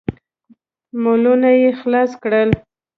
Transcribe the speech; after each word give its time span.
مولونه 1.01 1.49
يې 1.61 1.69
خلاص 1.81 2.11
کړل. 2.23 2.49